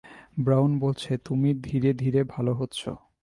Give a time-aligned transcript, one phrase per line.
[0.39, 2.81] Brown বলছে, তুমি ধীরে ধীরে ভাল হচ্ছ।